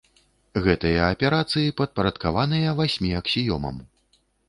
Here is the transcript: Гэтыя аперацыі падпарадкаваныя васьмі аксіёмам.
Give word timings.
Гэтыя 0.67 1.03
аперацыі 1.17 1.75
падпарадкаваныя 1.83 2.75
васьмі 2.83 3.15
аксіёмам. 3.25 3.83